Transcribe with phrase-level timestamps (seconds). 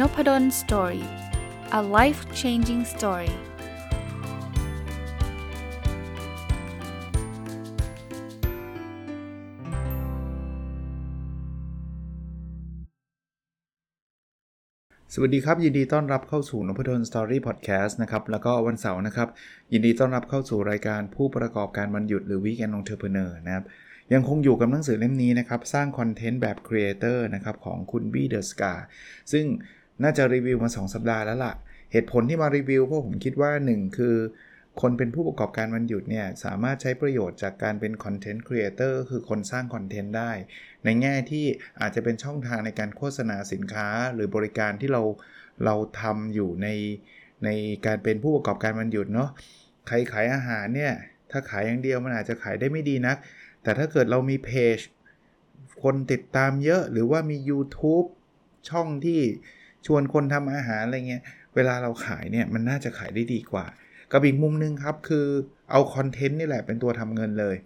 [0.00, 1.06] Nopadol Story
[1.78, 3.32] a life changing story
[15.14, 19.28] สวัสดีครับ ยินดีต้อนรับเข้าสู่นพดล Story พอดแคสต์นะครับ แล้วก็วันเสาร์นะครับ
[19.72, 23.64] ยินดีต้อนรับเข้าสู่รายการผู้ประกอบการวันหยุดหรือ Weekend Entrepreneur นะครับ
[24.12, 28.72] ยังคงอยู่กับหนังสือเล่มนี้นะครับ สร้างคอนเทนต์แบบ creator นะครับ ของคุณบี้เดอะสกา
[29.32, 29.46] ซึ่ง
[30.02, 31.54] น่าจะรีวิวมา 2 สัปดาห์แล้วล่ะ
[31.92, 34.16] เหตุผลที่มารีวิวเพราะผมคิดว่า 1 คือ
[34.80, 40.32] คนเป็นผู้ประกอบการวันหยุดเนี่ย สามารถใช้ประโยชน์จากการเป็น content creator คือคนสร้างคอนเทนต์ได้
[40.84, 41.44] ในแง่ที่
[41.80, 45.02] อาจจะเป็นช่องทางในการโฆษณาสินค้าหรือบริการที่เรา
[45.64, 46.68] เราทำอยู่ใน
[47.44, 47.48] ใน
[47.86, 49.30] การเป็นผู้ประกอบการวันหยุดเนาะ
[49.88, 50.92] ใครขายอาหารเนี่ย
[51.30, 53.16] ถ้าขายอย่างเดียวมันอาจจะขายได้ไม่ดีนัก
[53.62, 54.78] แต่ถ้าเกิดเรามีเพจ
[55.82, 58.06] คนติดตามเยอะหรือว่ามี YouTube
[58.68, 59.20] ช่องที่
[59.86, 61.22] ชวนคนทำอาหารอะไรเงี้ย
[61.54, 63.66] เวลาเราขายเนี่ยมันน่าจะขายได้ดีกว่า
[64.12, 65.26] กับอีกมุมนึงครับคือ
[65.70, 67.56] เอาคอนเทนต์นี่แหละเป็นตัวทำเงินเลย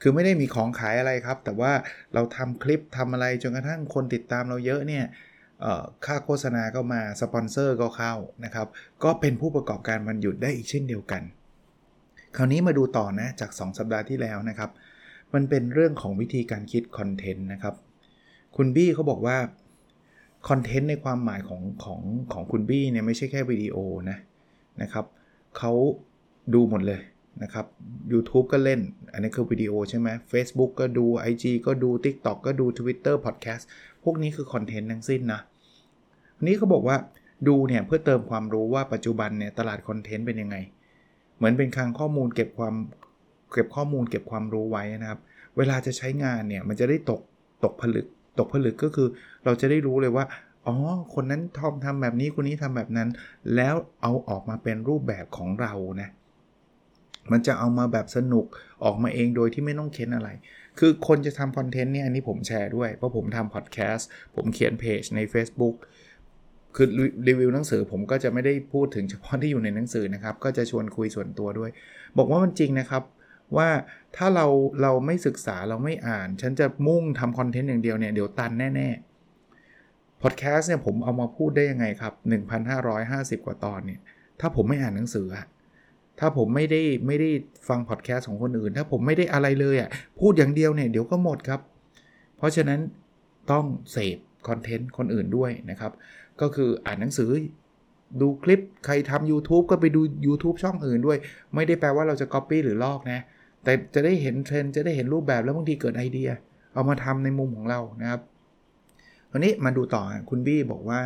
[0.00, 1.72] คือไม่ได้มีของขายอะไรครับ แต่ว่า
[2.14, 5.04] เราทำคลิปทำอะไรจนกระทั่งคนติดตามเราเยอะเนี่ย
[6.06, 8.14] ค่าโฆษณาก็มาสปอนเซอร์ก็เข้า
[8.44, 8.66] นะครับ
[9.04, 11.22] ก็เป็นผู้ประกอบการมันหยุดได้อีกเช่นเดียวกัน
[12.36, 14.70] คราวนี้มาดูต่อนะจาก 2 สัปดาห์ที่แล้วนะครับ
[15.34, 17.74] มันเป็นเรื่องของวิธีการคิดคอนเทนต์นะครับ
[18.56, 19.36] คุณบี้เขาบอกว่า
[20.48, 22.00] คอนเทนต์ในความหมายของของ
[22.32, 23.76] ของคุณบี้เนี่ยไม่ใช่แค่วิดีโอ
[24.10, 24.18] นะ
[24.82, 25.04] นะครับ
[25.58, 25.72] เขา
[26.54, 27.00] ดูหมดเลย
[27.42, 27.66] นะครับ
[28.12, 28.80] YouTube ก็เล่น
[29.12, 33.64] อันนี้คือวิดีโอใช่ไหม Facebook ก็ดู IG ก็ดู TikTok ก็ดู Twitter Podcast
[34.04, 35.40] พวกนี้คือคอนเทนต์ทั้งสิ้นนะ
[36.42, 36.96] นนี้เขาบอกว่า
[37.48, 40.56] ดูเนี่ยเพื่อเติมความรู้ว่าปัจจุบันเนี่ยตลาดคอนเทนต์เป็นยังไง
[41.36, 42.74] เหมือนเป็นคลังข้อมูลเก็บความ
[43.52, 45.20] เก็บข้อมูลเก็บความรู้ไว้นะครับ
[45.56, 47.20] เวลาจะใช้งานเนี่ยมันจะได้ตก
[47.64, 48.06] ตกผลึก
[48.38, 49.08] ตกผลึกก็คือ
[49.44, 50.24] เราจะได้รู้เลยว่า
[50.66, 50.76] อ๋อ
[51.14, 53.08] คนนั้นทอมทำแบบนี้คนนี้ทำแบบนั้น
[53.54, 56.08] แล้วเอาออกมาเป็นรูปแบบของเรานะ
[57.32, 58.46] มันจะเอามาแบบสนุก
[58.84, 60.28] ออกมาเองโดยที่ไม่ต้องเค้นอะไร
[60.78, 65.74] คือคนจะทำคอนเทนต์เนี่ยอันนี้ผมแชร์ด้วย เพราะผมทำพอดแคสต์ผมเขียนเพจใน Facebook
[66.76, 66.88] คือ
[67.28, 71.70] รีวิวหนังสือผมก็จะไม่ได้พูดถึงเฉพาะที่อยู่ในหนังสือนะครับ ก็จะชวนคุยส่วนตัวด้วย
[72.18, 73.02] บอกว่ามันจริงนะครับ
[73.56, 73.68] ว่า
[74.16, 74.46] ถ้าเรา
[74.82, 82.12] เราไม่ศึกษาเราไม่อ่าน ฉันจะมุ่งทำคอนเทนต์อย่างเดียวเนี่ยเดี๋ยวตันแน่ๆพอดแคสต์เนี่ยผมเอามาพูดได้ยังไงครับ
[82.80, 84.00] 1,550 กว่าตอนเนี่ย
[84.40, 85.26] ถ้าผมไม่อ่านหนังสือ
[86.20, 87.30] ถ้าผมไม่ได้ไม่ได้
[87.68, 91.60] ฟังพอดแคสต์ของคนอื่น ถ้าผมไม่ได้อะไรเลยอะ่ะพูดอย่างเดียวเนี่ยเดี๋ยวก็หมดครับ
[92.36, 92.80] เพราะฉะนั้น
[93.52, 95.92] ต้องเสพคอนเทนต์คนอื่นด้วยนะครับ
[96.40, 97.30] ก็คืออ่านหนังสือ
[98.20, 101.18] ดูคลิปใครทำ YouTube ก็ไปดู YouTube ช่องอื่นด้วย
[101.54, 103.20] ไม่ได้แปลว่าเราจะ Copy หรือลอกนะ
[103.64, 106.30] แต่จะได้เห็นเทรนด์จะได้เห็นรูปแบบแล้วบางทีเกิดไอเดีย
[106.74, 108.20] เอามาทำในมุมของเรานะครับ
[109.32, 111.00] วันนี้มาดูต่อคุณบี้บอกว่า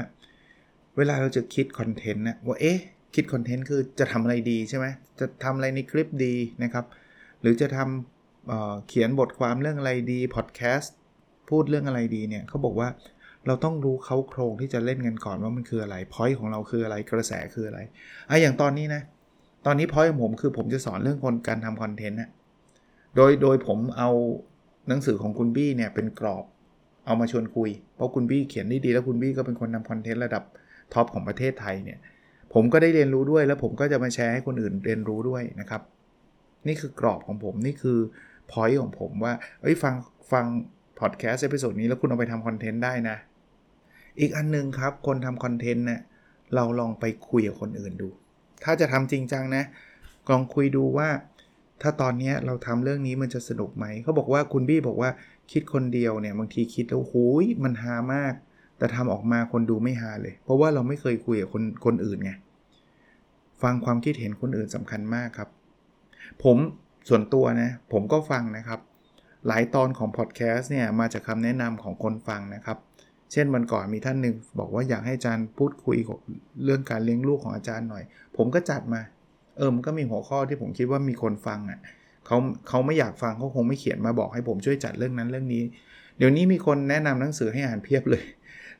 [0.96, 2.78] เวลาเราจะคิดคอนเทนต์นะว่าเอ๊ะ
[3.14, 4.86] คิดคอนเทนต์คือจะทำอะไรดีใช่ไหม
[5.20, 6.84] จะทำอะไรในคลิปดีนะครับ
[7.40, 8.50] หรือจะทำ
[8.88, 10.94] เขียนบทความเรื่องอะไรดีพอดแคสต์
[11.50, 12.88] พูดเรื่องอะไรดีเนี่ยเขาบอกว่า
[13.46, 17.80] เราต้องรู้เค้าโครงที่จะเล่นกันก่อนว่ามันคืออะไร point ของเราคืออะไรกระแสคืออะไร
[18.28, 19.02] อะอย่างตอนนี้นะ
[19.66, 22.30] ตอนนี้ point ของผมคือผมจะสอนเรื่องคนการทำคอนเทนต์นะ
[23.16, 24.10] โดยโดยผมเอา
[24.88, 26.44] หนังสือของคุณบี้เนี่ยเป็นกรอบ
[27.06, 30.42] เอามาชวนคุย เพราะคุณบี้เขียนได้ดีแล้วคุณบี้ก็เป็นคนทำคอนเทนต์ระดับ
[30.92, 31.98] top ของประเทศไทยเนี่ย
[32.54, 35.82] ผมก็ได้เรียนรู้ด้วยแล้วผมก็จะมาแชร์ให้คนอื่นเรียนรู้ด้วยนะครับ
[36.66, 37.98] นี่คือกรอบของผมนี่คือ
[38.50, 39.94] point ของผมว่าเอ้ยฟัง
[40.32, 40.44] ฟัง
[41.00, 43.16] พอดแคสต์ episode นี้แล้วคุณเอาไปทำคอนเทนต์ได้นะ
[44.20, 46.00] อีกอันนึงครับ คนทำคอนเทนต์เนี่ย
[46.54, 48.08] เราลองไปคุยกับคนอื่นดู
[48.64, 49.64] ถ้าจะทำจริงจังนะ
[50.30, 51.08] ลองคุยดูว่า
[51.82, 55.10] ถ้าตอนนี้เราทำเรื่องนี้มันจะสนุกไหม เขาบอกว่าคุณบี้บอกว่า
[55.52, 58.34] คิดคนเดียวเนี่ย บางทีคิดแล้วโอ้ยมันฮามาก
[58.78, 62.32] แต่ทำออกมาคนดูไม่ฮาเลย เพราะว่าเราไม่เคยคุยกับคนคนอื่นไง
[63.62, 65.48] ฟังความคิดเห็นคนอื่นสำคัญมากครับ
[66.42, 66.56] ผม
[67.08, 68.80] ส่วนตัวนะ ผมก็ฟังนะครับ
[69.46, 72.78] หลายตอนของพอดแคสต์เนี่ย มาจากคาแนะนำของคนฟังนะครับ
[73.32, 75.96] เช่นวันก่อนมีท่านหนึ่งบอกว่าอยากให้อาจารย์พูดคุย
[76.64, 78.04] เรื่องการเลี้ยงลูกของอาจารย์หน่อย
[78.36, 79.00] ผมก็จัดมา
[79.56, 81.80] เออมันก็มีหัวข้อที่ผมคิดว่ามีคนฟังอะ่ะ
[82.26, 82.36] เขา
[82.68, 85.64] เขาไม่อยากฟังเขาคงไม่เขียนมาบอกให้ผมช่วยจัดเรื่องนั้นเรื่องนี้
[86.18, 88.24] เดี๋ยวนี้มีคนแนะนำหนังสือให้อ่านเพียบเลย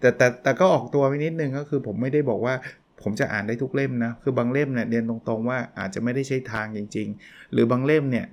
[0.01, 2.55] แต่แต่แต่ก็ออกตัวไปนิดนึงก็คือผมไม่ได้บอกว่า
[3.03, 8.27] ผมจะอ่านได้ทุกเล่มนะ คือบางเล่มเนี่ยเรียนตรงๆว่าอาจจะไม่ได้ใช้ทางจริง ๆ หรือบางเล่มเนี่ย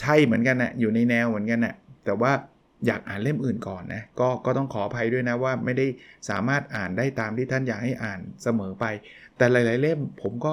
[0.00, 1.74] ใช่เหมือนกันนะ่ะอยู่ในแนวเหมือนกันนะ
[2.04, 2.32] แต่ว่า
[2.86, 5.86] อยากอ่านเล่มอื่นก่อนนะก็ก็ต้องขออภัยด้วยนะว่าไม่ได้
[6.28, 8.84] สามารถอ่านได้ตามที่ท่านอยากให้อ่านเสมอไป
[9.36, 10.52] แต่หลาย ๆ เล่มผมก็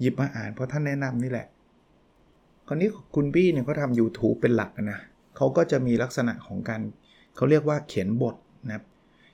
[0.00, 1.46] หยิบมาอ่านเพราะท่านแนะนำนี่แหละ
[2.66, 5.00] คราวนี้คุณบี้เนี่ยเขาทำ YouTube เป็นหลักนะ
[5.36, 6.80] เขาก็จะมีลักษณะของการ
[7.36, 8.36] เขาเรียกว่าเขียนบท
[8.66, 8.84] นะครับ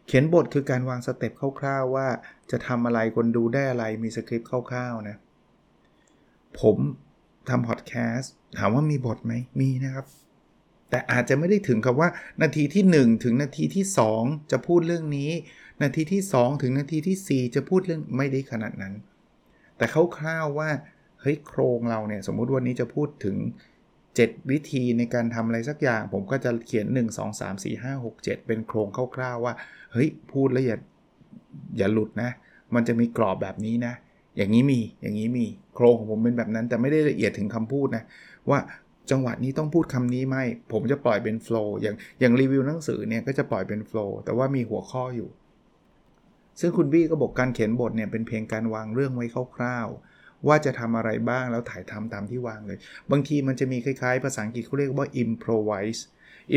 [0.06, 2.06] เขียนบทคือการวางสเต็ปคร่าวๆว่า
[2.50, 5.16] จะทำอะไรคนดูได้อะไรมีสคริปต์คร่าวๆนะ
[6.60, 6.76] ผม
[7.48, 10.06] ทำพอดแคสต์ถามว่ามีบทไหมมีนะครับ
[10.90, 12.08] แต่อาจจะไม่ได้ถึงกับว่า
[12.42, 13.84] นาทีที่ 1 ถึงนาทีที่
[14.18, 15.30] 2 จะพูดเรื่องนี้
[15.82, 18.94] นาทีที่ 2 ถึงนาทีที่ 4 จะพูดเรื่องไม่ได้ขนาดนั้น
[19.80, 19.88] แต่
[20.18, 20.70] คร่าวๆว่า
[21.20, 23.36] เฮ้ยโครงเราเนี่ย สมมุติวันนี้จะพูดถึง
[23.92, 29.54] 7 วิธีในการทำอะไรสักอย่าง ผมก็จะเขียน 1 2 3 4 5 6 7 เป็นโครงคร่าวๆว่า
[29.92, 30.78] เฮ้ย พูดแล้วอย่า
[31.78, 32.30] อย่าหลุดนะ
[32.74, 33.94] มันจะมีกรอบแบบนี้นะ
[34.36, 38.04] อย่างนี้มี อย่างนี้มี โครงของผมเป็นแบบนั้น แต่ไม่ได้ละเอียดถึงคำพูดนะ
[38.50, 38.58] ว่า
[39.10, 40.36] จังหวะนี้ต้องพูดคำนี้ไหม
[40.72, 45.28] ผมจะปล่อยเป็นโฟล์อย่างอย่างรีวิวหนังสือเนี่ยก็จะปล่อยเป็นโฟล์แต่ว่ามีหัวข้ออยู่
[46.60, 49.26] ซึ่งคุณบี้ก็บอกการเขียนบทเนี่ยเป็นเพียงการวางเรื่องไว้
[49.56, 52.78] คร่าวๆ ว่าจะทำอะไรบ้างแล้วถ่ายทำตามที่วางเลย
[53.10, 56.00] บางทีมันจะมีคล้ายๆ ภาษาอังกฤษเขาเรียกว่า improvise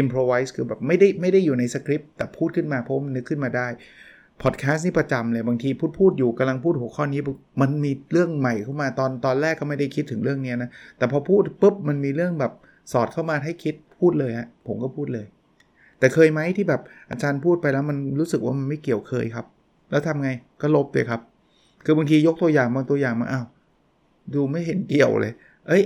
[0.01, 3.67] improvise คือแบบไม่ได้ไม่ได้อยู่ในสคริปต์แต่พูดขึ้นมาเพราะมันนึกขึ้นมาได้
[4.41, 7.21] พอดแคสต์นี่ประจำเลยบางทีพูดพูดอยู่กำลังพูดหัวข้อนี้
[7.61, 12.53] มันมีเรื่องใหม่เข้ามาตอนตอนแรกก็ไม่ได้คิดถึงเรื่องนี้นะแต่พอพูดปุ๊บมันมีเรื่องแบบ
[12.91, 15.25] สอดเข้ามาให้คิดพูดเลยฮะผมก็พูดเลย
[16.00, 19.45] แต่เคยไหมที่แบบอาจารย์พูดไปแล้วมันรู้สึกว่ามันไม่เกี่ยวเคยครับ
[19.94, 20.31] แล้วทำไง
[20.62, 21.22] ก็ลบเลยครับ
[21.86, 23.45] คือบางทียกตัวอย่างบางตัวอย่างมาอ้าว
[24.34, 25.34] ดูไม่เห็นเกี่ยวเลย
[25.68, 25.84] เอ้ย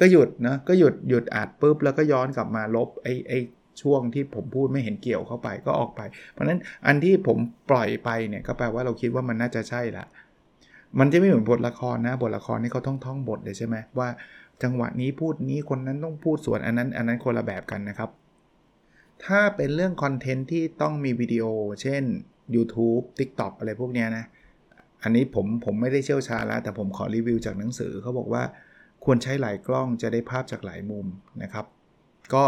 [0.00, 3.38] ก็หยุดนะก็หยุดหยุดอัดปุ๊บแล้วก็ย้อนกลับมาลบไอ้ไอ้
[3.82, 6.00] ช่วงที่ผมพูดไม่เห็นเกี่ยวเข้าไปก็ออกไป
[6.32, 7.38] เพราะนั้นอันที่ผม
[7.70, 10.04] ปล่อยไปเนี่ยก็แปลว่าเราคิดว่ามันน่าจะใช่ละ
[10.98, 14.08] มันจะไม่เหมือนบทละครนะ บทละครนี่เขาต้องท่องบทเลยใช่ไหมว่า
[14.62, 18.10] จังหวะนี้พูดนี้คนนั้นต้องพูดส่วนอันนั้น อันนั้นคนละแบบกันนะครับ
[19.24, 21.44] ถ้าเป็นเรื่องคอนเทนต์ที่ต้องมีวิดีโอ
[21.82, 22.02] เช่น
[22.54, 24.24] YouTube TikTok อะไรพวกนี้นะ
[25.02, 28.42] อันนี้ผมผมไม่ได้เชี่ยวชาญแล้ว แต่ผมขอรีวิวจากหนังสือเขาบอกว่า
[29.04, 31.06] ควรใช้หลายกล้องจะได้ภาพจากหลายมุม
[31.42, 31.66] นะครับ
[32.34, 32.44] ก็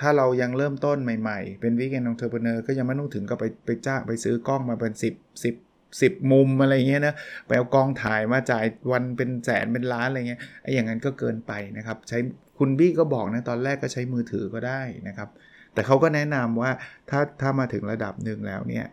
[0.00, 7.14] ถ้าเรายังเริ่มต้นใหม่ๆ เป็น weekend entrepreneur ก็ยังไม่ต้องถึงกับไปไปจ้าไปซื้อกล้องมาเป็น 10 10 10 มุมอะไรเงี้ยนะ
[7.46, 12.18] ไปเอากล้องถ่ายมาจ่ายวันเป็นแสนเป็นล้านอะไรเงี้ยไอ้อย่างนั้นก็เกินไปนะครับ ใช้
[12.58, 15.28] คุณบี้ก็บอกนะตอนแรกก็ใช้มือถือก็ได้นะครับ
[15.74, 16.70] แต่เขาก็แนะนำว่า
[17.10, 18.86] ถ้าถ้ามาถึงระดับหนึ่งแล้วเนี่ย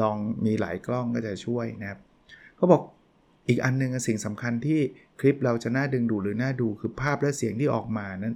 [0.00, 0.16] ลอง
[0.46, 2.00] มีหลายกล้องก็จะช่วยนะครับ
[2.56, 2.82] เขาบอก
[3.48, 4.80] อีกอันนึงสิ่งสำคัญที่
[5.20, 8.34] คลิปเราจะน่าดึงดูหรือน่าดูคือภาพและเสียงที่ออกมานั้น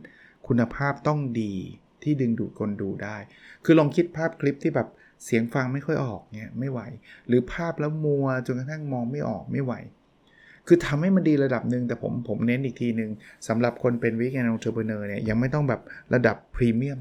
[0.49, 1.55] คุณภาพต้องดี
[2.03, 3.17] ที่ดึงดูดคนดูได้
[3.65, 4.89] คือลองคิดภาพคลิปที่แบบ
[5.25, 6.81] เสียงฟังไม่ค่อยออกเนี่ยไม่ไหว
[7.29, 9.73] หรือภาพแล้วมัวจนกระทั่งมองไม่ออกไม่ไหว
[10.67, 13.11] คือทำให้มันดีระดับหนึ่งแต่ผมผมเน้นอีกทีหนึ่ง
[13.49, 15.81] สำหรับคนเป็น weekend entrepreneur เนี่ยยังไม่ต้องแบบ
[16.15, 17.01] ระดับพรีเมียม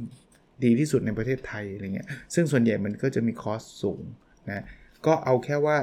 [0.64, 4.02] ดีที่สุดในประเทศไทยอะไรเงี้ยซึ่งส่วนใหญ่มันก็จะมี cost สูง
[4.50, 4.64] นะ
[5.06, 5.78] ก็เอาแค่ว่า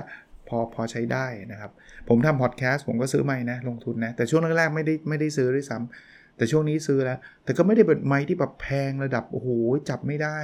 [0.48, 1.70] พอพอใช้ได้นะครับ
[2.08, 9.48] ผมทำพอดแคสต์ผมก็ซื้อไมค์นะลงทุนนะ แต่ช่วงแรกๆไม่ได้ไม่ได้ซื้อด้วยซ้ำแต่ช่วงนี้ซื้อแล้ว แต่ก็ไม่ได้เป็นไม้ที่แบบแพงระดับ โอ้โห
[9.88, 10.38] จับไม่ได้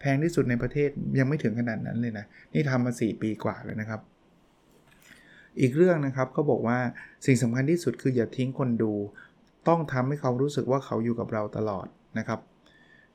[0.00, 0.88] แพงที่สุดในประเทศ
[1.18, 2.24] ยังไม่ถึงขนาดนั้นเลยนะ
[2.54, 4.00] นี่ทำมา 4 ปีกว่าแล้วนะครับ
[5.60, 6.78] อีกเรื่องนะครับเขาบอกว่า
[7.26, 8.92] สิ่งสำคัญที่สุดคืออย่าทิ้งคนดู
[9.68, 11.86] ต้องทำให้เขารู้สึกว่าเขาอยู่กับเราตลอด
[12.18, 12.40] นะครับ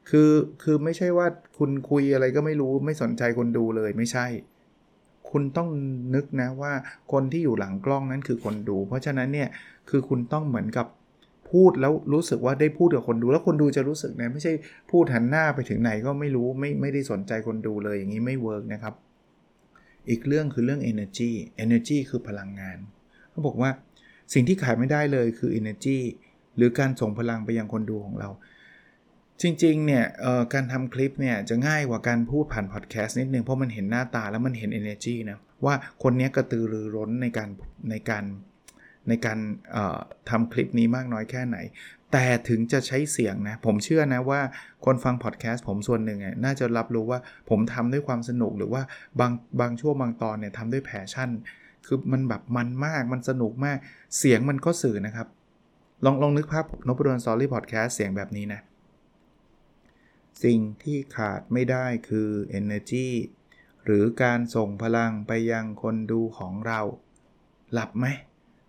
[0.10, 0.31] คือ
[0.63, 4.25] คือไม่ใช่ว่าคุณคุยอะไรก็ไม่รู้ไม่สนใจคนดูเลยไม่ใช่
[5.31, 5.69] คุณต้อง
[6.16, 6.74] นึกนะว่า
[7.12, 9.50] คนที่อยู่หลังกล้องนั้นคือคนดู เพราะฉะนั้นเนี่ย
[9.90, 10.88] คือคุณต้องเหมือนกับ
[11.52, 14.54] พูดแล้วรู้สึกว่าได้พูดกับคนดูแล้วคนดูจะรู้สึกนะไม่ใช่
[14.92, 18.94] พูดหันหน้าไปถึงไหนก็ไม่รู้ไม่ไม่ได้สนใจคนดูเลยอย่างนี้ไม่เวิร์กนะครับ
[20.09, 21.31] อีกเรื่องคือเรื่อง energy
[21.64, 22.78] energy คือพลังงาน
[23.31, 23.69] เขาบอกว่า
[24.33, 25.97] สิ่งที่ขายไม่ได้เลยคือ energy
[26.57, 28.30] หรือการส่งพลังไปยังคนดูของเรา
[29.42, 30.06] จริงๆ เนี่ย
[30.54, 37.49] การทำคลิปเนี่ยจะง่ายกว่าการพูดผ่านพอดแคสต์นิดนึง เพราะมันเห็นหน้าตาแล้วมันเห็น energy นะ ว่าคนนี้กระตือรือร้นในการ
[37.89, 38.23] ในการ
[39.09, 39.39] ในการ
[40.30, 41.57] ทำคลิปนี้มากน้อยแค่ไหน
[42.11, 44.42] แต่ถึงจะใช้เสียงนะ ผมเชื่อนะว่า
[44.85, 48.81] คนฟังพอดแคสต์ผมส่วนหนึ่งน่าจะรับรู้ว่าผมทำด้วยความสนุกหรือว่า
[49.19, 51.30] บางบางช่วงบางตอนเนี่ยทำด้วย passion
[51.85, 53.77] คือมันแบบมันมากมันสนุกมาก
[54.18, 55.27] เสียงมันก็สื่อนะครับ
[56.06, 58.61] ลองลองนึกภาพนพดล Story Podcast เสียงแบบนี้นะ
[60.44, 63.07] สิ่งที่ขาดไม่ได้คือ energy
[63.85, 66.80] หรือการส่งพลังไปยังคนดูของเรา
[67.73, 68.06] หลับไหม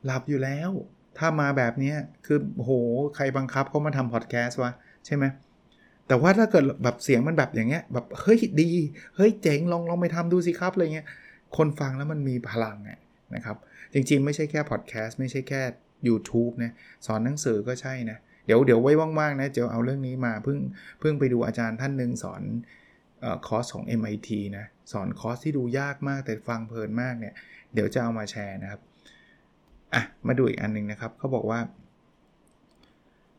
[0.05, 0.71] หลับอยู่แล้ว
[1.19, 1.95] ถ้ามาแบบนี้
[2.27, 2.71] คือโห
[3.17, 4.73] ใครบังคับเขามาทำพอดแคสต์วะ
[5.07, 5.25] ใช่ไหม
[6.09, 8.71] แต่ว่าถ้าเกิดแบบเสียงมันแบบอย่างเงี้ยแบบเฮ้ยดี
[9.17, 11.07] เฮ้ยเจ๋งลองลองไปทำดูสิครับอะไรเงี้ย
[11.57, 12.79] คนฟังแล้วมันมีพลัง
[13.35, 13.57] นะครับ
[13.93, 15.63] จริงๆ ไม่ใช่แค่พอดแคสต์ไม่ใช่แค่
[16.09, 16.73] YouTube นะ
[17.07, 20.59] สอนหนังสือก็ใช่นะ เดี๋ยวเดี๋ยวไว้ว่างๆนะเดี๋วเอาเรื่องนี้มาเพิ่ง
[21.01, 22.43] เพิ่งไปดูอาจารย์ท่านหนึ่งสอน
[23.47, 27.35] คอร์สของ MIT นะสอนคอร์สที่ดูยากมากแต่ฟังเพลินมากเนี่ย
[27.75, 28.81] เดี๋ยวจะเอามาแชร์นะครับ
[29.95, 31.61] อะมาดูอีกอันนึงนะครับเขาบอกว่า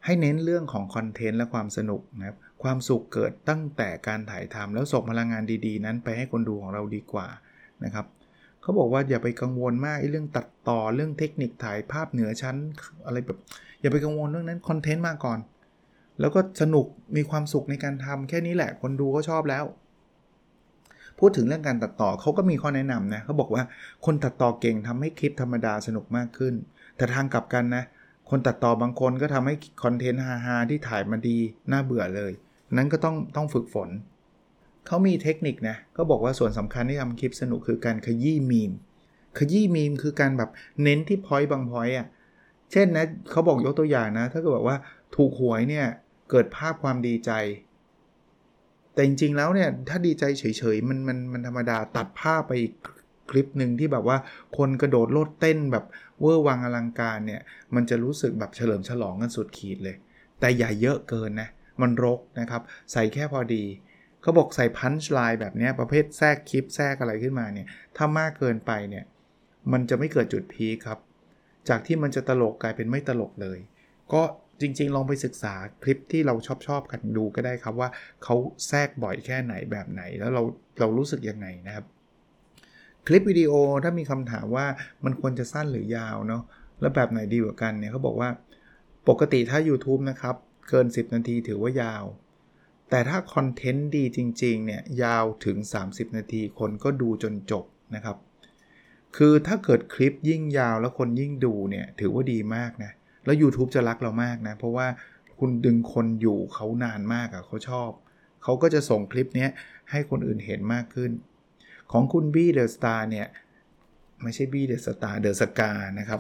[0.06, 7.28] ให้เน้นเรื่องของคอนเทนต์และความสนุกนะครับความสุขเกิดตั้งแต่การถ่ายทำแล้วส่งพลังงานดีๆ นั้นไปให้คนดูของเราดีกว่า
[7.84, 8.06] นะครับ
[8.62, 12.56] เขาบอกว่าอย่าไปกังวลมากเรื่องตัดต่อเรื่องเทคนิคถ่ายภาพเหนือชั้น
[13.06, 13.40] อะไรแบบ
[13.81, 15.39] อย่าไปกังวลเรื่องนั้นคอนเทนต์มาก่อน
[16.19, 19.65] แล้วก็สนุกมีความสุขในการทำแค่นี้แหละคนดูก็ชอบแล้ว
[21.19, 23.63] พูดถึงเรื่องการตัดต่อเขาก็มีข้อแนะนำนะเขาบอกว่า
[24.05, 26.53] คนตัดต่อเก่งทำให้คลิปธรรมดาสนุกมากขึ้น
[26.98, 27.84] แต่ทางกลับกันนะ
[28.29, 31.38] คนตัดต่อบางคนก็ทำให้คอนเทนต์ฮาๆที่ถ่ายมาดี
[31.72, 32.31] น่าเบื่อเลย
[32.77, 33.89] นั้นก็ต้องต้องฝึกฝน
[34.88, 38.72] เขามีเทคนิคนะก็บอกว่าส่วนสำคัญที่ทำคลิปสนุกคือการขยี้มีม
[39.38, 40.50] ขยี้มีมคือการแบบ
[40.84, 42.07] เน้นที่ point บาง point อะ
[42.71, 44.77] เช่นนะเขาบอกยกตัวอย่างนะ ถ้าเกิดบอกว่า
[45.15, 45.88] ถูกหวยเนี่ย
[46.31, 47.31] เกิดภาพความดีใจ
[48.93, 52.74] แต่จริงๆแล้วเนี่ยถ้าดีใจเฉยๆมันมันมันธรรมดาตัดภาพไปอีก
[53.29, 54.17] คลิปหนึ่งที่แบบว่า
[54.57, 55.86] คนกระโดดโลดเต้นแบบ
[56.21, 57.41] เวอร์วังอลังการเนี่ย
[57.75, 59.95] มันจะรู้สึกแบบเฉลิมฉลองกันสุดขีดเลย
[60.39, 61.50] แต่อย่าเยอะเกินนะ
[61.81, 63.63] มันรกนะครับ ใส่แค่พอดี
[64.21, 69.05] เขาบอกใส่ punchline แบบนี้ประเภทแทรกคลิปแทรกอะไรขึ้นมาเนี่ย ถ้ามากเกินไปเนี่ย
[69.71, 71.00] มันจะไม่เกิดจุดพีคครับ
[71.69, 73.59] จากที่มันจะตลกกลายเป็นไม่ตลกเลย
[74.13, 74.21] ก็
[74.62, 77.89] จริง ๆ ลองไปศึกษาคลิปที่เราชอบชอบกันดูก็ได้ครับว่า
[78.24, 78.36] เขา
[78.67, 80.41] แทรกบ่อยแค่ไหนแบบไหน แล้วเรา
[80.79, 81.86] เรารู้สึกยังไงนะครับ
[83.07, 83.51] คลิปวิดีโอ
[83.83, 84.65] ถ้ามีคำถามว่า
[85.05, 86.43] มันควรจะสั้นหรือยาวเนาะ
[86.81, 88.29] แล้วแบบไหนดีกว่ากันเนี่ยเขาบอกว่า
[89.09, 90.36] ปกติถ้า YouTube นะครับ
[90.69, 92.03] เกิน 10 นาทีถือว่ายาว
[92.89, 95.57] แต่ถ้าคอนเทนต์ดีจริง ๆ เนี่ย ยาวถึง
[95.88, 98.17] 30 นาทีคนก็ดูจนจบนะครับ
[99.16, 102.92] คือถ้าเกิดคลิปยิ่งยาวแล้วคนยิ่งดูเนี่ยถือว่าดีมากนะ
[103.26, 104.88] แล้ว YouTube จะรักเรามากนะ เพราะว่า
[105.40, 107.90] คุณดึงคนอยู่เขานานมากอะเขาชอบ
[108.44, 109.48] เขาก็จะส่งคลิปนี้
[109.92, 111.12] ให้คนอื่นเห็นมากขึ้น
[111.92, 113.28] ของคุณบี้เดอะสตาร์เนี่ย
[114.24, 116.20] ไม่ใช่บี้เดอะสตาร์เดอะสกานะครับ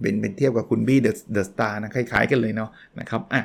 [0.00, 3.42] เป็นเป็นเทียบกับคุณบี้เดอะสตาร์นะคล้ายๆกันเลยเนาะนะครับอะ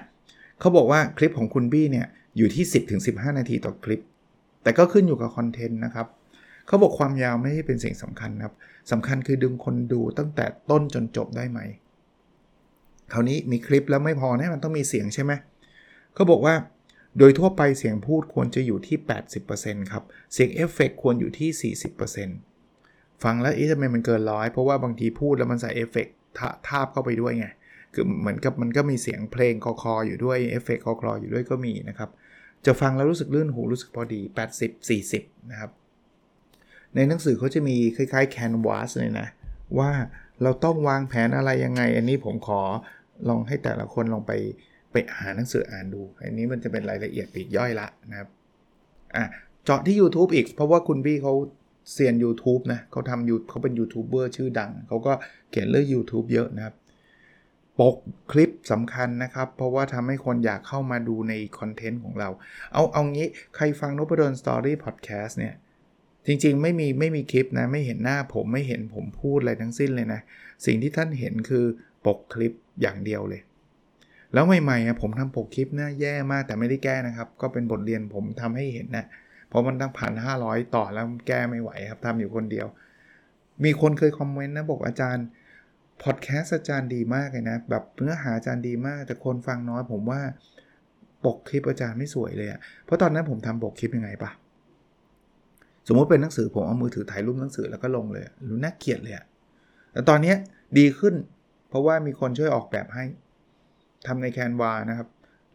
[0.60, 2.06] เขาบอกว่าคลิปของคุณบี้เนี่ย
[2.38, 2.64] อยู่ที่
[3.02, 4.02] 10-15 นาทีต่อคลิป
[4.64, 6.08] แต่ก็ขึ้นอยู่กับคอนเทนต์นะครับ
[6.68, 8.54] เขาบอกความยาวไม่ใช่เป็นสิ่งสำคัญครับ
[8.92, 11.60] สำคัญคือดึงคนดูตั้งแต่ต้นจนจบได้ไหม
[13.14, 15.32] คราวนี้มีคลิปแล้วไม่พอนะมันต้องมีเสียงใช่ไหม
[16.14, 16.56] เขาบอกว่า
[17.18, 18.98] โดยทั่วไปเสียงพูดควรจะอยู่ที่
[19.46, 21.74] 80%ครับ เสียงเอฟเฟกควรอยู่ที่
[22.56, 26.08] 40%ฟังแล้วเอ๊ะทำไมมันเกินร้อยเพราะว่าบางทีพูดแล้วมันใส่เอฟเฟก
[26.68, 27.48] ทาบเข้าไปด้วยไง
[27.94, 32.10] คือเหมือนกับมันก็มีเสียงเพลงคอคออยู่ด้วยเอฟเฟกคอคออยู่ด้วยก็มีนะครับ
[32.66, 34.22] จะฟังแล้วรู้สึกลื่นหูรู้สึกพอดี
[34.62, 35.72] 80 40 นะครับ
[36.98, 39.28] ในหนังสือเขาจะมีคล้ายๆแคนวาสเลยนะ
[39.78, 39.92] ว่า
[40.44, 42.62] เราต้องวางแผนอะไรยังไง อันนี้ผมขอ
[43.30, 44.34] ลองให้แต่ละคนลองไป
[44.92, 48.30] ไปอ่านหนังสืออ่านดู อันนี้มันจะเป็นรายละเอียดปีกย่อยละนะครับ
[49.16, 49.26] อะ
[49.64, 51.34] เจาะที่ YouTube อีก เพราะว่าคุณพี่เขา
[51.92, 55.14] เซียน YouTube นะเขาทำยูเขาเป็นยูทูบเบอร์ชื่อดัง เขาก็
[55.50, 56.76] เขียนเรื่อง YouTube เยอะนะครับ
[57.80, 57.96] ปก
[58.32, 62.30] คลิปสำคัญนะครับ เพราะว่าทำให้คนอยากเข้ามาดูในคอนเทนต์ของเรา
[62.74, 65.56] เอาเอางี้ใครฟังนพดลสตอรี่พอดแคสต์เนี่ย
[66.28, 70.22] จริงๆ ไม่มีไม่มีคลิปนะ ไม่เห็นหน้าผมไม่เห็นผมพูดอะไรทั้งสิ้นเลยนะ
[70.66, 71.66] สิ่งที่ท่านเห็นคือ
[72.06, 73.42] ปกคลิปอย่างเดียวเลย
[74.34, 79.06] แล้วใหม่ๆผมทำปกคลิปนะแย่มากแต่ไม่ได้แก้นะครับ ก็เป็นบทเรียนผมทำให้เห็นนะ
[79.50, 82.68] เพราะมันตั้งผ่าน500ต่อแล้วแก้ไม่ไหวครับทำอยู่คนเดียว
[83.64, 85.26] มีคนเคยคอมเมนต์นะบอกอาจารย์
[86.04, 90.22] พอดแคสต์อาจารย์ดีมากเลยนะ แบบเนื้อหาอาจารย์ดีมาก แต่คนฟังน้อยผมว่า
[91.26, 94.32] ปกคลิปอาจารย์ไม่สวยเลยอะเพราะตอนนั้นผมทำปกคลิปยังไงปะ
[95.88, 99.16] สมมติเป็นหนังสือผมเอามือถือถ่ายรูปหนังสือแล้วก็ลงเลยรู้น่าเกลียดเลย
[99.94, 100.34] แต่ตอนนี้
[100.78, 101.16] ดีขึ้น
[101.70, 103.04] เพราะว่ามีคนช่วยออกแบบให้
[104.08, 105.08] ทำในแคนวานะครับ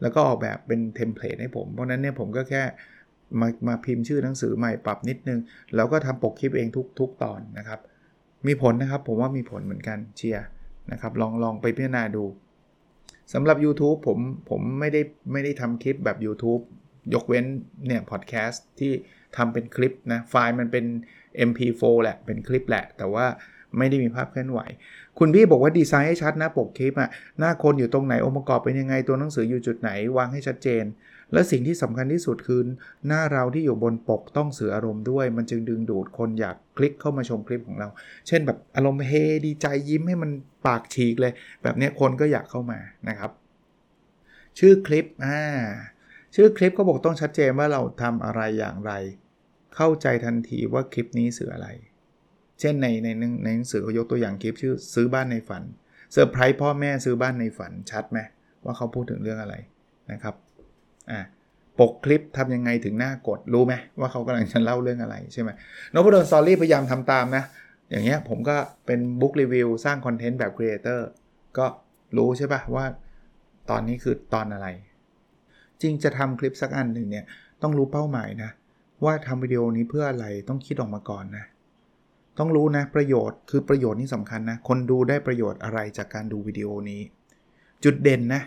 [0.03, 2.63] แล้วก็ออกแบบเป็น template ให้ผม เพราะนั้นเนี่ยผมก็แค่
[3.41, 5.41] มามาพิมพ์ชื่อหนังสือใหม่ปรับนิดนึง
[5.75, 7.81] แล้วก็ทำปกคลิปเองทุกทุกตอนนะครับ
[8.47, 10.47] มีผลนะครับผมว่ามีผลเหมือนกันเชียร์
[10.93, 12.25] นะครับลองลองไปพิจารณาดู
[13.33, 14.19] สำหรับ YouTube ผม
[14.51, 15.01] ผมไม่ได้
[15.33, 16.63] ไม่ได้ทำคลิปแบบ YouTube
[17.15, 17.45] ยกเว้น
[17.87, 18.93] เนี่ยพอดแคสต์ที่
[19.37, 20.85] ทำเป็นคลิปนะ ไฟล์มันเป็น
[21.49, 23.27] MP4 แหละ เป็นคลิปแหละ แต่ว่า
[23.79, 24.61] ไม่ได้มีภาพเคลื่อนไหว
[25.19, 30.85] คุณพี่บอกว่าดีไซน์ให้ชัดนะปกคลิปอะหน้าคนอยู่ตรงไหนองค์ประกอบเป็นยังไงตัวหนังสืออยู่จุดไหนวางให้ชัดเจน
[31.33, 32.61] และสิ่งที่สำคัญที่สุดคือ
[33.07, 37.89] หน้าเราที่อยู่บนปกต้องสื่ออารมณ์ด้วย มันจึงดึงดูดคนอยากคลิกเข้ามาชมคลิปของเรา
[38.29, 39.13] เช่นแบบอารมณ์เฮ
[39.47, 40.31] ดีใจยิ้มให้มัน
[40.67, 43.31] ปากฉีกเลย แบบนี้คนก็อยากเข้ามานะครับ
[44.59, 45.41] ชื่อคลิปอ่า
[46.35, 48.93] ชื่อคลิปก็บอกต้องชัดเจนว่าเราทำอะไรอย่างไร
[49.77, 51.69] เข้าใจทันทีว่าคลิปนี้สื่ออะไร
[52.61, 53.09] เช่นในใน
[53.45, 55.63] ในหนังสือเขายกตัวอย่างคลิปชื่อซื้อบ้านในฝัน
[56.13, 58.19] เซอร์ไพรส์พ่อแม่ซื้อบ้านในฝันชัดไหม
[58.65, 59.55] ว่าเขาพูดถึงเรื่องอะไร
[60.13, 60.35] นะครับ
[61.11, 61.21] อ่า
[61.81, 65.51] ปกคลิปทำยังไงถึงน่ากดรู้ไหมว่าเขากำลังจะเล่าเรื่องอะไรใช่ไหม
[65.93, 67.45] นพดล Story พยายามทำตามนะ
[67.91, 71.09] อย่างเงี้ยผมก็เป็น book review สร้างคอนเทนต์แบบ creator
[71.59, 71.67] ก็
[72.17, 72.87] รู้ใช่ปะว่า
[73.71, 74.69] ตอนนี้คือตอนอะไร
[75.81, 77.25] จริงจะทำคลิปสักอันหนึ่งเนี่ย
[77.63, 78.51] ต้องรู้เป้าหมายนะ
[79.05, 81.45] ว่าทำวิดีโอนี้เพื่ออะไรต้องคิดออกมาก่อนนะ
[82.39, 87.01] ต้องรู้นะประโยชน์คือประโยชน์นี่สำคัญนะ คนดูได้ประโยชน์อะไรจากการดูวิดีโอนี้
[87.85, 88.43] จุดเด่นนะ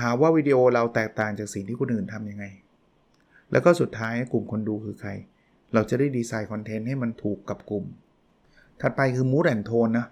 [0.00, 2.44] หาว่าวิดีโอเราแตกต่างจากสิ่งที่คนอื่นทำยังไง
[3.50, 5.10] แล้วก็สุดท้ายกลุ่มคนดูคือใคร
[5.74, 7.84] เราจะได้ดีไซน์คอนเทนต์ให้มันถูกกับกลุ่ม
[8.80, 10.06] ถัดไปคือ mood and tone นะ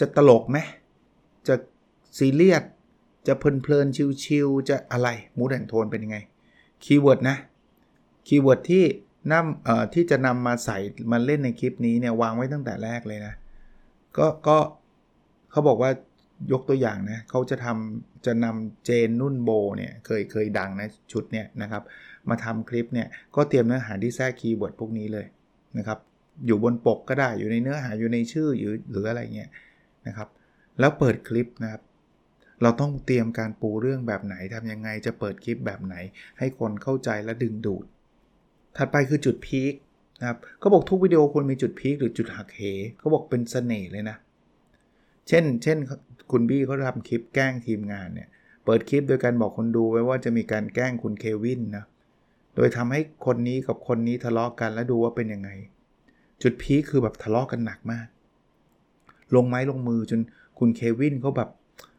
[0.00, 0.58] จะตลกไหม
[1.48, 1.54] จะ
[2.18, 2.62] ซีเรียส
[3.26, 6.18] จะเพลินๆชิลๆจะอะไร mood and tone เป็นยังไง
[6.84, 7.36] keyword นะ
[8.26, 8.84] keyword ที่
[9.32, 10.78] นำเอ่อที่จะนำมาใส่
[11.12, 13.34] มาเล่นในคลิปนี้เนี่ยวางไว้ตั้งแต่แรกเลยนะ
[14.18, 14.58] ก็ก็
[15.50, 15.90] เขาบอกว่า
[16.52, 21.82] ยกตัวอย่างนะเขาจะทำจะนำเจนนุ่นโบเนี่ยเคยเคยดังนะชุดเนี่ยนะครับ
[22.28, 25.26] มาทำคลิปเนี่ยก็เตรียมเนื้อหาที่แทรก keyword พวกนี้เลย
[25.78, 25.98] นะครับ
[26.46, 29.50] อยู่บนปกก็ได้อยู่ในเนื้อหาอยู่ในชื่อหรือหรืออะไรเงี้ย
[30.06, 30.28] นะครับ
[30.80, 31.82] แล้วเปิดคลิปนะครับ
[32.62, 35.94] เราต้องเตรียมการปูเรื่องแบบไหนทำยังไงจะเปิดคลิปแบบไหน
[36.38, 37.84] ให้คนเข้าใจและดึงดูด
[38.76, 39.74] ถัดไปคือจุดพีค
[40.20, 42.60] นะครับเขาบอกทุกวิดีโอควรมีจุดพีคหรือจุดหักเห
[42.98, 44.16] เขาบอกเป็นเสน่ห์เลยนะ
[45.28, 45.78] เช่น เช่น
[46.30, 48.28] คุณบี้เขาทำคลิปแกล้งทีมงานเนี่ย
[48.64, 51.84] เปิดคลิปโดยการบอกคนดูไว้ว่าจะมีการแกล้งคุณเควินนะ
[52.56, 55.50] โดยทำให้คนนี้กับคนนี้ทะเลาะกกันแล้วดูว่าเป็นยังไง
[56.42, 58.06] จุดพีคคือแบบทะเลาะกกันหนักมาก
[59.36, 60.20] ลงไม้ลงมือจน
[60.58, 61.48] คุณเควินเขาแบบ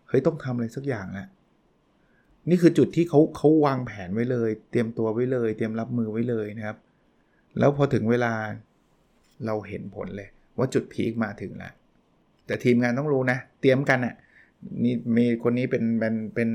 [0.08, 1.28] เฮ้ยต้องทำอะไรสักอย่างแหละ
[2.50, 6.78] นี่คือจุดที่เขาเขาวางแผนไว้เลย เตรียมตัวไว้เลย เตรียมรับมือไว้เลยนะครับ
[7.60, 8.34] แล้วพอถึงเวลา
[9.46, 11.74] เราเห็นผลเลย ว่าจุดพีคมาถึงแล้ว
[12.48, 14.16] แต่ทีมงานต้องรู้นะ เตรียมกันอะ่ะ
[14.84, 16.50] นี่มีคนนี้เป็นเป็นเป็น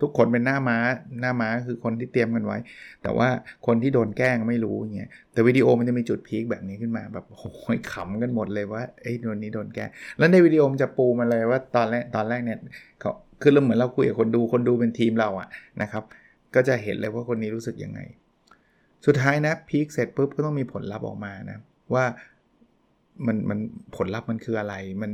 [0.00, 0.76] ทุกคนเป็นหน้าม้า
[1.20, 2.58] หน้าม้าคือคนที่เตรียมกันไว้
[3.02, 3.28] แต่ว่า
[3.66, 12.58] คนที่โดนแกล้งไม่รู้อย่างเงี้ยแต่วิดีโอมันจะมีจุดพีคแบบนี้ขึ้นมาแบบโอ้ยขำกันหมดเลยว่าไอ้โดนนี้โดนแกล้งแล้วในวิดีโอมันจะปูมาเลยว่าตอนแรกตอนแรกเนี่ย
[13.00, 13.12] เขา
[13.44, 15.48] คือเราเหมือนเราคุยกับคนดูคนดูเป็นทีมเราอะ
[15.82, 16.04] นะครับ
[16.54, 18.00] ก็จะเห็นเลยว่าคนนี้รู้สึกยังไง
[19.06, 21.58] สุดท้ายนะพีคเสร็จปุ๊บก็ต้องมีผลลัพธ์ออกมานะ
[21.94, 22.04] ว่า
[23.26, 23.58] มันมัน
[23.96, 25.12] ผลลัพธ์มันคืออะไรมัน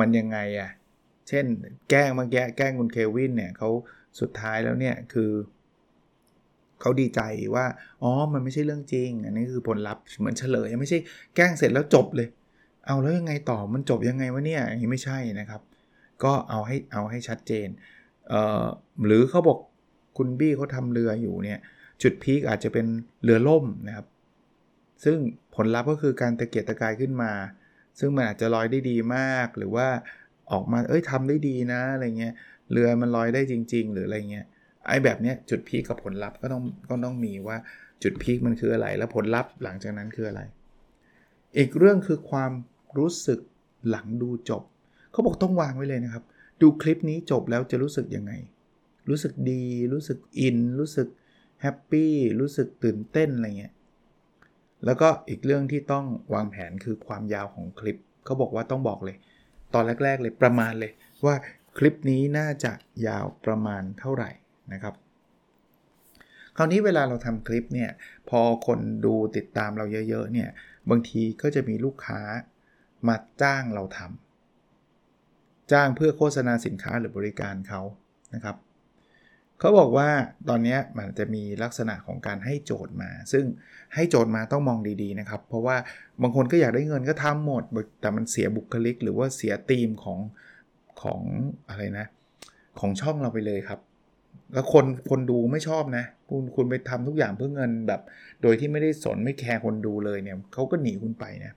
[0.00, 0.70] มันยังไงอะ
[1.28, 1.44] เช่น
[1.90, 3.68] แกล้งเมื่อกี้แกล้งคุณเควินเนี่ยเขา
[4.20, 5.30] สุดท้ายแล้วเนี่ยคือ
[6.80, 7.20] เขาดีใจ
[7.54, 7.64] ว่า
[8.02, 10.98] อ๋อ มันไม่ใช่เรื่องจริง อันนี้คือผลลัพธ์เหมือนเฉลย ไม่ใช่
[11.36, 12.28] แกล้งเสร็จแล้วจบเลย
[12.86, 15.60] เอาแล้วยังไงต่อ มันจบยังไงวะเนี่ยอย่างนี้ไม่ใช่นะครับ
[16.24, 17.68] ก็เอาให้เอาให้ชัดเจน
[18.30, 19.58] เหรือเขาบอก
[20.18, 21.58] คุณบี้เขาทำเรืออยู่เนี่ย
[22.02, 22.86] จุดพีคอาจจะเป็น
[23.24, 24.06] เรือล่มนะครับ
[25.04, 25.16] ซึ่ง
[25.54, 27.32] ผลลัพธ์ก็คือการตะเกียกตะกายขึ้นมา
[27.98, 29.88] ซึ่งมันอาจจะลอยได้ดีมาก หรือว่า
[30.52, 32.34] ออกมาเอ้ยทำได้ดีนะอะไรเงี้ย
[32.72, 34.46] เรือมันลอยได้จริง ๆ หรืออะไรเงี้ย
[34.86, 37.58] ไอ้แบบเนี้ยจุดพีคกับผลลัพธ์ก็ต้องก็ต้องมีว่า
[38.02, 40.42] จุดพีคมันคืออะไร แล้วผลลัพธ์หลังจากนั้นคืออะไร
[41.56, 42.52] อีกเรื่องคือความ
[42.98, 43.40] รู้สึก
[43.88, 44.62] หลังดูจบ
[45.12, 46.24] เขาบอกต้องวางไว้เลยนะครับ
[46.60, 48.32] ดูคลิปนี้จบแล้วจะรู้สึกยังไง
[49.08, 51.08] รู้สึกดี รู้สึกอิน รู้สึก
[51.62, 53.74] แฮปปี้รู้สึกตื่นเต้นอะไรเงี้ย
[54.84, 59.16] แล้วก็อีกเรื่องที่ต้องวางแผนคือความยาวของคลิปเขาบอกว่าต้องบอกเลย
[59.74, 60.92] ตอนแรก ๆ เลยประมาณเลย
[61.24, 61.34] ว่า
[61.78, 62.72] คลิปนี้น่าจะ
[63.06, 64.30] ยาวประมาณเท่าไหร่
[64.72, 64.94] นะครับ
[66.56, 67.90] คราวนี้เวลาเราทำคลิปเนี่ย
[68.30, 70.48] พอคนดูติดตามเราเยอะๆเนี่ย
[70.90, 72.20] บางทีก็จะมีลูกค้า
[73.08, 74.29] มาจ้างเราทำ
[75.72, 77.80] จ้างเพื่อโฆษณาสินค้าหรือบริการเขา
[78.34, 78.56] นะครับ
[79.58, 80.08] เขาบอกว่า
[80.48, 83.44] ตอนนี้มันจะมีลักษณะของการให้โจทย์มา ซึ่ง
[83.94, 85.76] ให้โจทย์มาต้องมองดีๆนะครับ เพราะว่า
[86.22, 87.62] บางคนก็อยากได้เงินก็ทำหมด
[88.00, 90.18] แต่มันเสียบุคลิก หรือว่าเสียธีมของ
[91.02, 91.20] ของ
[91.68, 92.06] อะไรนะ
[92.80, 93.80] ของช่องเราไปเลยครับ
[94.54, 98.00] แล้วคนคนดูไม่ชอบนะ คุณคุณไปทำทุกอย่างเพื่อเงินแบบ
[98.42, 101.52] โดยที่ไม่ได้สนไม่แคร์คนดูเลยเนี่ยเขาก็หนีคุณไปนะ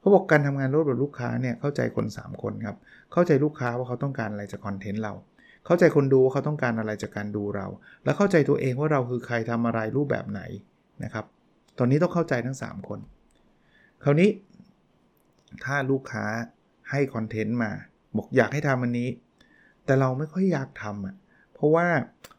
[0.00, 2.76] เขาบอกการทำงานร่วมกับลูกค้าเนี่ยเข้าใจคน 3 คนครับ
[3.12, 5.12] เข้าใจลูกค้าว่าเขาต้องการอะไรจากคอนเทนต์เรา
[5.66, 7.66] เข้าใจคนดูว่าเขาต้องการอะไรจากการดูเรา
[8.04, 10.42] และเข้าใจตัวเองว่าเราคือใครทำอะไรรูปแบบไหน
[11.04, 11.24] นะครับ
[11.78, 13.00] ตอนนี้ต้องเข้าใจทั้ง 3 คน
[14.04, 14.28] คราวนี้
[15.64, 16.24] ถ้าลูกค้า
[16.90, 17.70] ให้คอนเทนต์มา
[18.16, 19.08] บอกอยากให้ทำอันนี้
[19.84, 21.14] แต่เราไม่ค่อยอยากทำอะ
[21.54, 21.86] เพราะว่า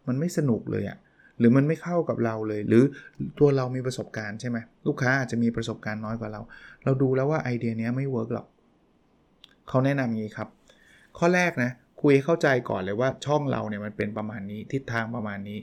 [0.08, 0.97] มันไม่สนุกเลยอะ
[1.41, 2.84] หรือมันไม่เข้ากับเราเลย หรือ
[3.39, 6.41] ตัวเรามีประสบการณ์ใช่ไหมลูกค้าอาจจะมีประสบการณ์น้อยกว่าเรา
[6.84, 8.47] เราดูแล้วว่าไอเดียนี้ไม่ work หรอก
[9.67, 10.47] เขาแนะนำอย่างนี้ครับ
[11.17, 15.60] ข้อแรกนะคุยเข้าใจก่อนเลยว่าช่องเราเนี่ยมันเป็นประมาณนี้ทิศทางประมาณนี้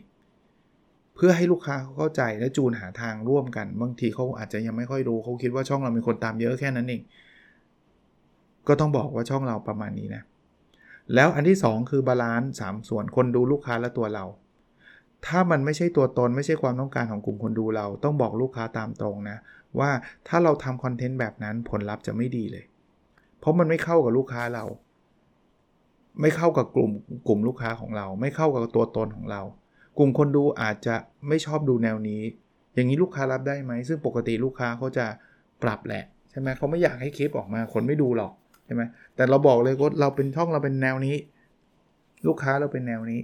[1.14, 7.02] เพื่อให้ลูกค้าเขาเข้าใจและจูนหาทางร่วมกัน บางทีเขาอาจจะยังไม่ค่อยรู้เขาคิดว่าช่องเรามีคนตามเยอะแค่นั้นเอง
[8.68, 10.22] ก็ต้องบอกว่าช่องเราประมาณนี้นะ
[11.14, 14.24] แล้วอันที่ 2 คือ balance สัดส่วนคนดูลูกค้าและตัวเรา
[15.26, 19.37] ถ้ามันไม่ใช่ตัวตนไม่ใช่ความต้องการของกลุ่มคนดูเรา ต้องบอกลูกค้าตามตรงนะ
[19.78, 19.90] ว่า
[20.28, 22.64] ถ้าเราทำคอนเทนต์แบบนั้นผลลัพธ์จะไม่ดีเลย
[23.40, 24.64] เพราะมันไม่เข้ากับลูกค้าเรา
[26.20, 26.90] ไม่เข้ากับกลุ่ม
[27.28, 29.42] กลุ่มลูกค้าของเรา ไม่เข้ากับตัวตนของเรา
[29.98, 30.96] กลุ่มคนดูอาจจะ
[31.28, 32.22] ไม่ชอบดูแนวนี้
[32.74, 35.07] อย่างนี้ลูกค้ารับได้ไหม ซึ่งปกติลูกค้าเขาจะ
[35.62, 38.33] ปรับแหละใช่ไหมเขาไม่อยากให้คลิปออกมาคนไม่ดูหรอก
[38.64, 38.83] ใช่ไหม
[39.16, 41.16] แต่เราบอกเลยว่าเราเป็นช่องเราเป็นแนวนี้
[42.26, 43.20] ลูกค้าเราเป็นแนวนี้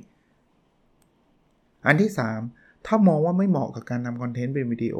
[1.86, 2.10] อันที่
[2.48, 4.98] 3 ถ้ามองว่าไม่เหมาะกับการทำคอนเทนต์เป็นวิดีโอ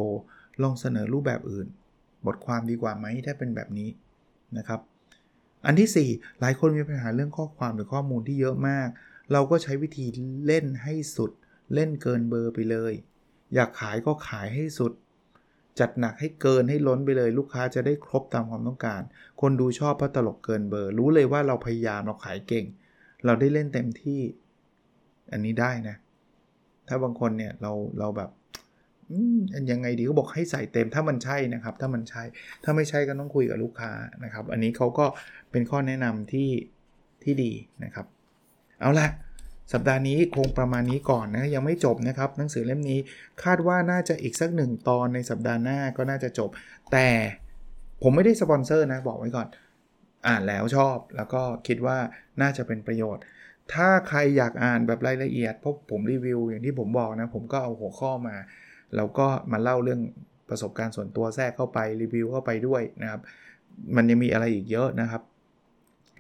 [0.63, 1.67] ลองเสนอรูปแบบอื่น
[2.27, 3.89] บทความดีกว่าไหมถ้าเป็นแบบนี้
[4.59, 4.81] นะครับ
[5.67, 8.89] อันที่ 4 หลายคนมีปัญหาเรื่องข้อความหรือข้อมูลที่เยอะมาก
[9.33, 10.07] เราก็ใช้วิธี
[10.47, 11.31] เล่นให้สุด
[11.75, 12.93] เล่นเกินเบอร์ไปเลย
[13.55, 14.93] อยากขายก็ขายให้สุด
[15.81, 19.03] จัดหนักให้เกินให้ล้นไปเลย ลูกค้าจะได้ครบตามความต้องการ
[19.41, 22.65] คนดูชอบเพราะตลกเกินเบอร์ รู้เลยว่าเราพยายามเราขายเก่ง
[23.25, 24.21] เราได้เล่นเต็มที่
[25.33, 25.97] อันนี้ได้นะ
[26.89, 28.31] ถ้าบางคนเนี่ยเราเราแบบ
[29.71, 32.23] ยังไงดีก็บอกให้ใส่เต็มถ้ามันใช่นะครับ ถ้ามันใช่
[32.65, 33.93] ถ้าไม่ใช่ก็ต้องคุยกับลูกค้า
[34.25, 35.07] นะครับ อันนี้เขาก็
[35.51, 36.51] เป็นข้อแนะนำที่
[37.23, 37.53] ที่ดี
[37.85, 38.07] นะครับ
[38.81, 39.09] เอาละ
[39.73, 42.99] สัปดาห์นี้คงประมาณนี้ก่อนนะยังไม่จบนะครับ หนังสือเล่มนี้
[43.43, 46.51] คาดว่าน่าจะอีกสักหนึ่งตอนในสัปดาห์หน้าก็น่าจะจบ
[46.93, 47.09] แต่
[48.03, 49.47] ผมไม่ได้สปอนเซอร์นะบอกไว้ก่อน
[50.29, 51.99] อ่านแล้วชอบแล้วก็คิดว่า
[52.41, 53.23] น่าจะเป็นประโยชน์
[53.73, 58.37] ถ้าใครอยากอ่านแบบรายละเอียดเพราะผมรีวิวอย่างที่ผมบอกนะ ผมก็เอาหัวข้อมา
[58.97, 60.01] แล้วก็มาเล่าเรื่อง
[60.49, 63.21] ประสบการณ์ส่วนตัวแทรกเข้าไปรีวิวเข้าไปด้วยนะครับ
[63.97, 65.23] มันยังมีอะไรอีกเยอะนะครับ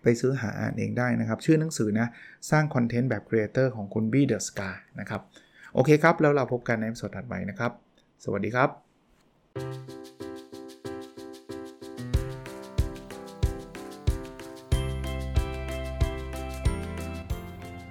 [0.02, 2.09] ไปซื้อหาอ่านเองได้นะครับ ชื่อหนังสือนะ
[2.50, 5.20] สร้างคอนเทนต์แบบ creator ของคุณบี้เดอะสกานะครับ
[5.74, 7.72] โอเคครับ แล้วเราพบกันในสดถัดไปนะครับ
[8.24, 10.23] สวัสดีครับ